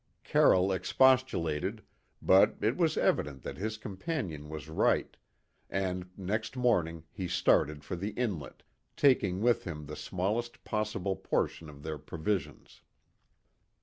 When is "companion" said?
3.77-4.49